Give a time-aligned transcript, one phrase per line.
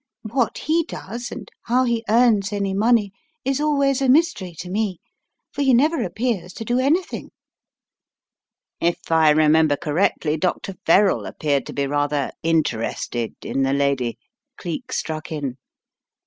[0.31, 3.11] What he does and how he earns any money
[3.45, 4.99] is always a mystery to me.
[5.51, 7.29] For he never appears to do anything."
[8.79, 10.73] "If I remember correctly, Dr.
[10.87, 14.17] Verrall appeared to be rather 'interested' in the lady,"
[14.57, 15.57] Cleek struck in.